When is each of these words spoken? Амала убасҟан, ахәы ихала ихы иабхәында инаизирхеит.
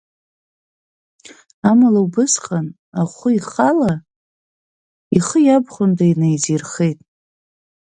Амала 1.69 2.01
убасҟан, 2.05 2.67
ахәы 3.01 3.29
ихала 3.37 3.91
ихы 5.17 5.39
иабхәында 5.43 6.05
инаизирхеит. 6.11 6.99